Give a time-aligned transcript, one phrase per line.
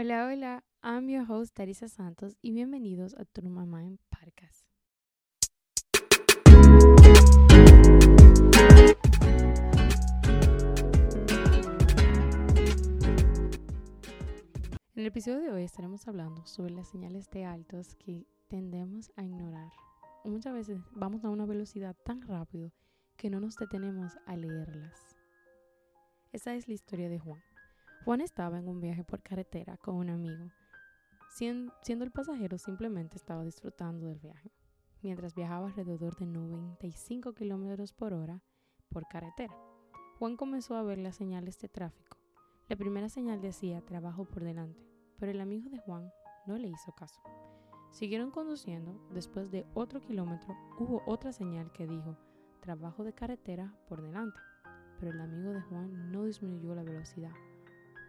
[0.00, 4.64] Hola, hola, I'm your host Teresa Santos y bienvenidos a Tu Mamá en Parcas.
[14.94, 19.24] En el episodio de hoy estaremos hablando sobre las señales de altos que tendemos a
[19.24, 19.72] ignorar.
[20.24, 22.70] Muchas veces vamos a una velocidad tan rápido
[23.16, 25.16] que no nos detenemos a leerlas.
[26.30, 27.47] Esa es la historia de Juan.
[28.08, 30.50] Juan estaba en un viaje por carretera con un amigo.
[31.28, 34.50] Siendo el pasajero simplemente estaba disfrutando del viaje,
[35.02, 38.40] mientras viajaba alrededor de 95 kilómetros por hora
[38.88, 39.54] por carretera.
[40.18, 42.16] Juan comenzó a ver las señales de tráfico.
[42.70, 44.82] La primera señal decía trabajo por delante,
[45.18, 46.10] pero el amigo de Juan
[46.46, 47.20] no le hizo caso.
[47.90, 49.06] Siguieron conduciendo.
[49.12, 52.16] Después de otro kilómetro hubo otra señal que dijo
[52.62, 54.40] trabajo de carretera por delante,
[54.98, 57.32] pero el amigo de Juan no disminuyó la velocidad.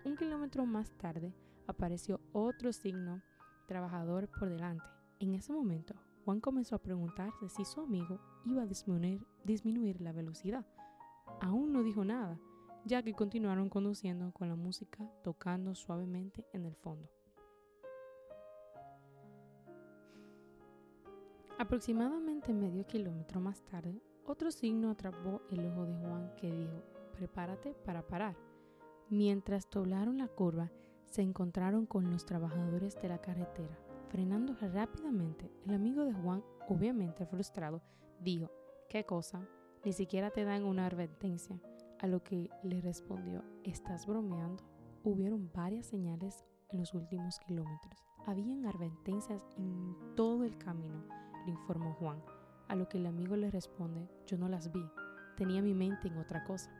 [0.05, 1.34] Un kilómetro más tarde
[1.67, 3.21] apareció otro signo
[3.67, 4.85] trabajador por delante.
[5.20, 10.14] En ese momento, Juan comenzó a preguntarse si su amigo iba a disminuir, disminuir la
[10.14, 10.66] velocidad.
[11.41, 12.39] Aún no dijo nada,
[12.86, 17.09] ya que continuaron conduciendo con la música tocando suavemente en el fondo.
[21.58, 27.73] Aproximadamente medio kilómetro más tarde, otro signo atrapó el ojo de Juan que dijo, prepárate
[27.73, 28.48] para parar.
[29.12, 30.72] Mientras doblaron la curva,
[31.08, 33.76] se encontraron con los trabajadores de la carretera.
[34.10, 37.82] Frenando rápidamente, el amigo de Juan, obviamente frustrado,
[38.20, 38.52] dijo,
[38.88, 39.42] ¿qué cosa?
[39.84, 41.60] Ni siquiera te dan una advertencia.
[42.00, 44.64] A lo que le respondió, ¿estás bromeando?
[45.04, 48.06] Hubieron varias señales en los últimos kilómetros.
[48.28, 51.04] Habían advertencias en todo el camino,
[51.48, 52.22] le informó Juan.
[52.68, 54.86] A lo que el amigo le responde, yo no las vi,
[55.36, 56.72] tenía mi mente en otra cosa.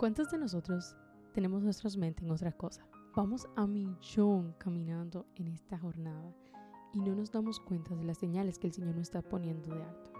[0.00, 0.96] ¿Cuántos de nosotros
[1.34, 2.86] tenemos nuestras mentes en otra cosa?
[3.14, 6.34] Vamos a millón caminando en esta jornada
[6.94, 9.82] y no nos damos cuenta de las señales que el Señor nos está poniendo de
[9.82, 10.10] alto.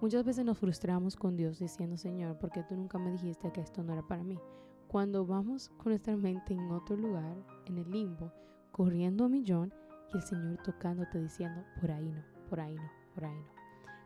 [0.00, 3.60] Muchas veces nos frustramos con Dios diciendo, Señor, ¿por qué tú nunca me dijiste que
[3.60, 4.38] esto no era para mí?
[4.86, 8.32] Cuando vamos con nuestra mente en otro lugar, en el limbo,
[8.70, 9.74] corriendo a millón
[10.14, 13.48] y el Señor tocándote diciendo, por ahí no, por ahí no, por ahí no.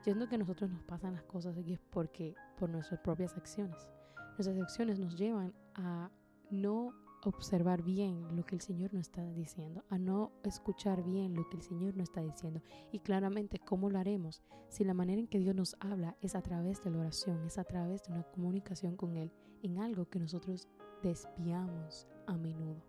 [0.06, 3.90] Yo que a nosotros nos pasan las cosas aquí es porque por nuestras propias acciones.
[4.38, 6.10] Nuestras acciones nos llevan a
[6.50, 6.94] no
[7.24, 11.56] observar bien lo que el Señor nos está diciendo, a no escuchar bien lo que
[11.56, 12.60] el Señor nos está diciendo.
[12.90, 14.42] Y claramente, ¿cómo lo haremos?
[14.68, 17.58] Si la manera en que Dios nos habla es a través de la oración, es
[17.58, 19.30] a través de una comunicación con Él,
[19.62, 20.68] en algo que nosotros
[21.02, 22.82] desviamos a menudo.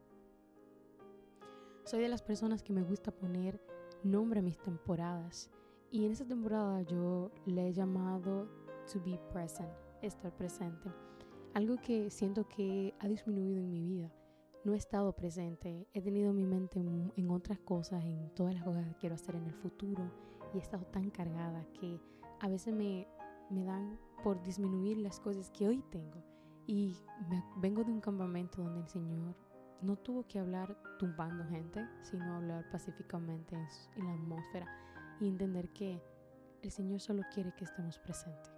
[1.86, 3.62] Soy de las personas que me gusta poner
[4.04, 5.52] nombre a mis temporadas.
[5.92, 8.48] Y en esta temporada yo le he llamado
[8.92, 9.70] to be present,
[10.02, 10.90] estar presente.
[11.54, 14.12] Algo que siento que ha disminuido en mi vida.
[14.64, 18.88] No he estado presente, he tenido mi mente en otras cosas, en todas las cosas
[18.88, 20.10] que quiero hacer en el futuro
[20.54, 22.00] y he estado tan cargada que
[22.40, 23.08] a veces me,
[23.50, 26.24] me dan por disminuir las cosas que hoy tengo.
[26.66, 26.96] Y
[27.30, 29.36] me, vengo de un campamento donde el Señor
[29.82, 33.56] no tuvo que hablar tumbando gente, sino hablar pacíficamente
[33.96, 34.68] en, la atmósfera
[35.20, 36.02] y entender que
[36.62, 38.52] el Señor solo quiere que estemos presentes,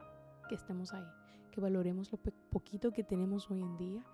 [0.48, 1.08] que estemos ahí,
[1.56, 2.20] que valoremos lo
[2.52, 4.06] poquito que tenemos hoy en día,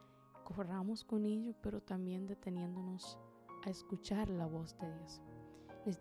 [0.44, 3.18] corramos con ello, pero también deteniéndonos
[3.66, 5.22] a escuchar la voz de Dios.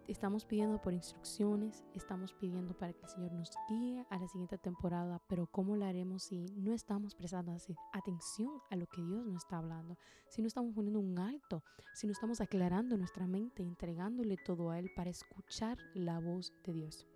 [0.07, 4.59] Estamos pidiendo por instrucciones, estamos pidiendo para que el Señor nos guíe a la siguiente
[4.59, 7.57] temporada, pero ¿cómo lo haremos si no estamos prestando
[7.95, 9.97] atención a lo que Dios nos está hablando?
[10.29, 11.63] Si no estamos poniendo un alto,
[11.95, 16.75] si no estamos aclarando nuestra mente, entregándole todo a Él para escuchar la voz de
[16.75, 17.07] Dios.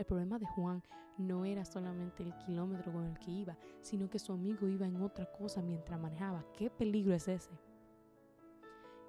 [0.00, 0.82] El problema de Juan
[1.18, 5.02] no era solamente el kilómetro con el que iba, sino que su amigo iba en
[5.02, 6.42] otra cosa mientras manejaba.
[6.56, 7.50] ¿Qué peligro es ese?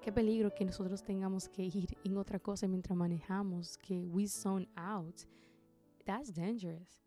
[0.02, 4.68] Qué peligro que nosotros tengamos que ir en otra cosa mientras manejamos, que we zone
[4.76, 5.16] out.
[6.04, 7.00] That's dangerous.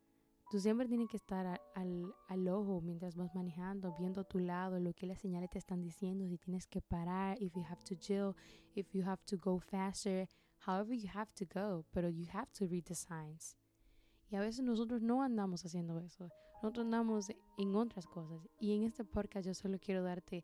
[0.50, 4.80] Tú siempre tienes que estar al, al, ojo mientras vas manejando, viendo a tu lado
[4.80, 7.94] lo que las señales te están diciendo, si tienes que parar, if you have to
[7.94, 8.36] chill,
[8.74, 10.28] if you have to go faster,
[10.66, 13.56] however you have to go, pero you have to read the signs.
[14.30, 16.30] Y a veces nosotros no andamos haciendo eso,
[16.62, 17.28] nosotros andamos
[17.58, 18.48] en otras cosas.
[18.60, 20.44] Y en este podcast yo solo quiero darte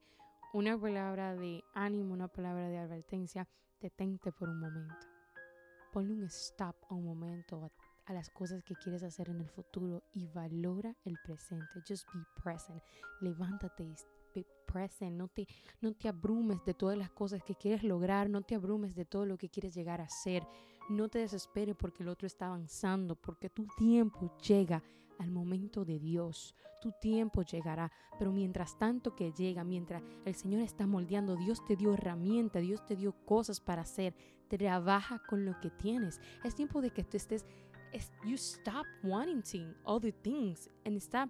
[0.53, 3.47] una palabra de ánimo, una palabra de advertencia,
[3.79, 5.07] detente por un momento.
[5.91, 7.71] Ponle un stop a un momento
[8.05, 11.81] a, las cosas que quieres hacer en el futuro y valora el presente.
[11.87, 12.83] Just be present.
[13.21, 13.85] Levántate
[14.65, 15.17] present.
[15.17, 15.47] No te,
[15.81, 18.29] no te abrumes de todas las cosas que quieres lograr.
[18.29, 20.47] No te abrumes de todo lo que quieres llegar a ser.
[20.89, 24.83] No te desesperes porque el otro está avanzando, porque tu tiempo llega
[25.19, 26.55] al momento de Dios.
[26.81, 31.75] Tu tiempo llegará, pero mientras tanto que llega, mientras el Señor está moldeando, Dios te
[31.75, 34.15] dio herramientas, Dios te dio cosas para hacer.
[34.49, 36.19] Trabaja con lo que tienes.
[36.43, 37.45] Es tiempo de que tú estés,
[38.25, 41.29] you stop wanting other things and stop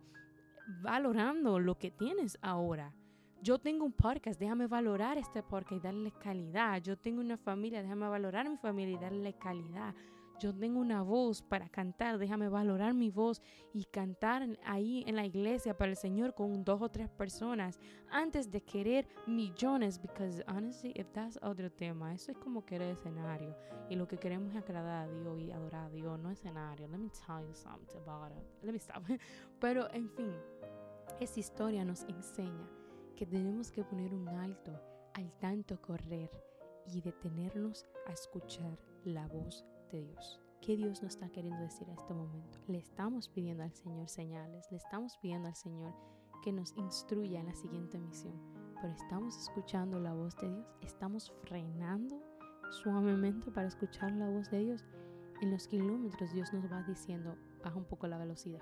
[0.81, 2.93] valorando lo que tienes ahora.
[3.41, 6.81] Yo tengo un podcast, déjame valorar este podcast y darle calidad.
[6.81, 9.95] Yo tengo una familia, déjame valorar mi familia y darle calidad.
[10.41, 13.43] Yo tengo una voz para cantar, déjame valorar mi voz
[13.73, 17.79] y cantar ahí en la iglesia para el Señor con dos o tres personas
[18.09, 20.01] antes de querer millones.
[20.01, 23.55] Because honestly, if that's other tema, eso es como querer escenario.
[23.87, 26.87] Y lo que queremos es agradar a Dios y adorar a Dios, no escenario.
[26.87, 28.43] Let me tell you something about it.
[28.63, 29.03] Let me stop.
[29.59, 30.33] Pero en fin,
[31.19, 32.67] esa historia nos enseña
[33.15, 34.71] que tenemos que poner un alto
[35.13, 36.31] al tanto correr
[36.87, 40.39] y detenernos a escuchar la voz de Dios.
[40.61, 42.59] ¿Qué Dios nos está queriendo decir a este momento?
[42.67, 45.93] Le estamos pidiendo al Señor señales, le estamos pidiendo al Señor
[46.43, 48.39] que nos instruya en la siguiente misión,
[48.81, 52.21] pero estamos escuchando la voz de Dios, estamos frenando
[52.71, 54.85] suavemente para escuchar la voz de Dios.
[55.41, 58.61] En los kilómetros Dios nos va diciendo, baja un poco la velocidad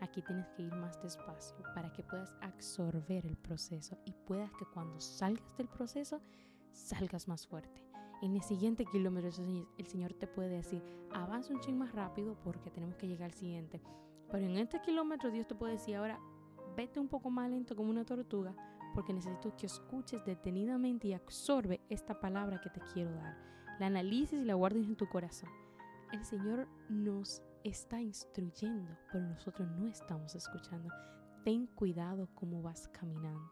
[0.00, 4.66] Aquí tienes que ir más despacio para que puedas absorber el proceso y puedas que
[4.66, 6.20] cuando salgas del proceso
[6.72, 7.85] salgas más fuerte.
[8.22, 9.28] En el siguiente kilómetro
[9.76, 10.82] el Señor te puede decir,
[11.12, 13.80] avanza un ching más rápido porque tenemos que llegar al siguiente.
[14.30, 16.18] Pero en este kilómetro Dios te puede decir ahora,
[16.76, 18.54] vete un poco más lento como una tortuga
[18.96, 23.36] porque necesito que escuches detenidamente y absorbe esta palabra que te quiero dar.
[23.78, 25.50] La analices y la guardes en tu corazón.
[26.12, 30.88] El Señor nos está instruyendo, pero nosotros no estamos escuchando.
[31.44, 33.50] Ten cuidado cómo vas caminando,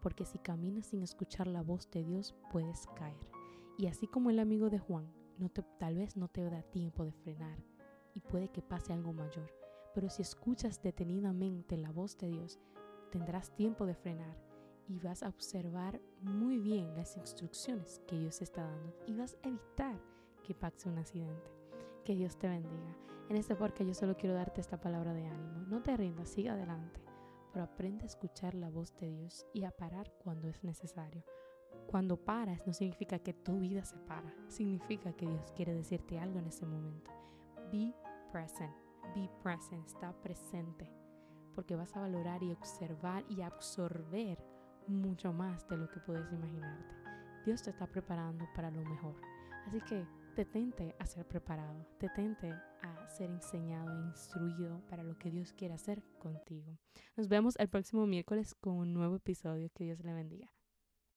[0.00, 3.33] porque si caminas sin escuchar la voz de Dios, puedes caer.
[3.76, 7.04] Y así como el amigo de Juan, no te, tal vez no te da tiempo
[7.04, 7.58] de frenar
[8.14, 9.52] y puede que pase algo mayor.
[9.94, 12.60] Pero si escuchas detenidamente la voz de Dios,
[13.10, 14.36] tendrás tiempo de frenar
[14.88, 19.48] y vas a observar muy bien las instrucciones que Dios está dando y vas a
[19.48, 20.00] evitar
[20.42, 21.50] que pase un accidente.
[22.04, 22.96] Que Dios te bendiga.
[23.28, 25.64] En este porque yo solo quiero darte esta palabra de ánimo.
[25.68, 27.00] No te rindas, sigue adelante,
[27.52, 31.24] pero aprende a escuchar la voz de Dios y a parar cuando es necesario.
[31.86, 36.38] Cuando paras no significa que tu vida se para, significa que Dios quiere decirte algo
[36.38, 37.10] en ese momento.
[37.70, 37.94] Be
[38.32, 38.74] present,
[39.14, 40.90] be present, está presente,
[41.54, 44.38] porque vas a valorar y observar y absorber
[44.88, 46.94] mucho más de lo que puedes imaginarte.
[47.44, 49.14] Dios te está preparando para lo mejor.
[49.66, 52.50] Así que detente a ser preparado, detente
[52.82, 56.76] a ser enseñado e instruido para lo que Dios quiere hacer contigo.
[57.16, 59.70] Nos vemos el próximo miércoles con un nuevo episodio.
[59.72, 60.53] Que Dios le bendiga.